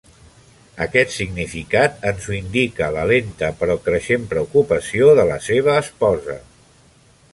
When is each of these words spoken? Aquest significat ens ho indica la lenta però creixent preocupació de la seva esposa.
Aquest 0.85 1.11
significat 1.15 1.99
ens 2.11 2.25
ho 2.29 2.33
indica 2.37 2.89
la 2.97 3.03
lenta 3.11 3.51
però 3.61 3.77
creixent 3.89 4.27
preocupació 4.33 5.15
de 5.21 5.27
la 5.33 5.37
seva 5.51 5.77
esposa. 5.87 6.39